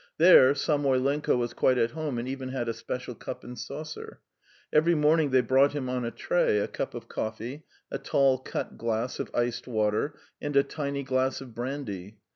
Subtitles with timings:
[0.17, 4.19] There Samoylenko was quite at home, and even had a special cup and saucer.
[4.73, 8.79] Every morning they brought him on a tray a cup of coffee, a tall cut
[8.79, 12.17] glass of iced water, and a tiny glass of brandy.